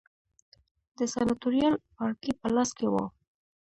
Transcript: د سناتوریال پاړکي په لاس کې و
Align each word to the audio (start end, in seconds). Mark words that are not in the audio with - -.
د 0.97 0.99
سناتوریال 1.13 1.75
پاړکي 1.95 2.31
په 2.39 2.47
لاس 2.55 2.69
کې 2.77 2.87
و 2.91 2.95